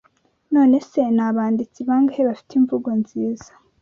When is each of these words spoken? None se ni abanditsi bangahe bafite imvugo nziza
None 0.55 0.77
se 0.89 1.01
ni 1.15 1.23
abanditsi 1.29 1.79
bangahe 1.87 2.21
bafite 2.29 2.51
imvugo 2.59 2.89
nziza 3.01 3.49